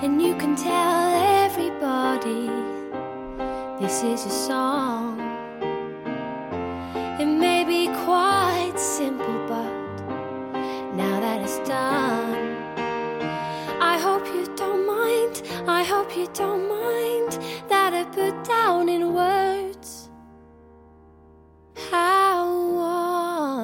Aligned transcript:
And 0.00 0.22
you 0.22 0.36
can 0.36 0.54
tell 0.54 1.12
everybody 1.44 2.46
this 3.80 4.04
is 4.04 4.26
a 4.26 4.30
song. 4.30 5.18
It 7.18 7.26
may 7.26 7.64
be 7.64 7.88
quite 8.04 8.78
simple, 8.78 9.38
but 9.48 9.72
now 10.94 11.18
that 11.18 11.42
it's 11.42 11.58
done, 11.68 12.56
I 13.80 13.98
hope 13.98 14.24
you 14.28 14.46
don't 14.54 14.86
mind. 14.86 15.42
I 15.66 15.82
hope 15.82 16.16
you 16.16 16.28
don't 16.32 16.68
mind 16.68 17.32
that 17.68 17.92
I 17.92 18.04
put 18.04 18.44
down 18.44 18.88
in 18.88 19.12
words 19.12 20.10
how 21.90 22.46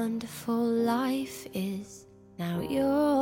wonderful 0.00 0.64
life 0.64 1.46
is. 1.52 2.06
Now 2.38 2.60
you're 2.60 3.21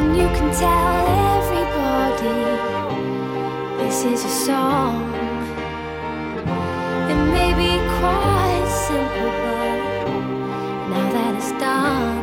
And 0.00 0.16
you 0.16 0.28
can 0.28 0.50
tell 0.64 0.96
everybody 1.36 2.40
this 3.80 3.98
is 4.02 4.24
a 4.24 4.34
song. 4.46 5.12
It 7.12 7.20
may 7.36 7.50
be 7.52 7.72
quite 7.98 8.68
simple, 8.86 9.30
but 9.44 9.78
now 10.90 11.06
that 11.14 11.32
it's 11.36 11.52
done, 11.60 12.18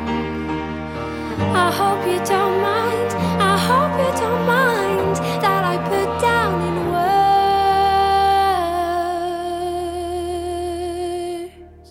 I 1.65 1.67
hope 1.79 2.01
you 2.11 2.19
don't 2.25 2.57
mind. 2.63 3.11
I 3.53 3.55
hope 3.69 3.93
you 4.03 4.11
don't 4.23 4.43
mind 4.47 5.15
that 5.43 5.61
I 5.73 5.75
put 5.91 6.09
down 6.19 6.55
in 6.69 6.75
words 11.45 11.89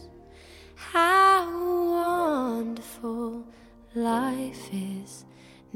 how 0.75 1.47
wonderful 1.95 3.29
life 3.95 4.69
is. 4.73 5.25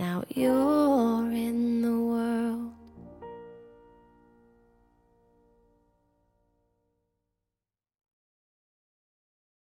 Now 0.00 0.24
you're 0.34 1.30
in 1.30 1.82
the 1.82 1.92
world. 1.92 2.79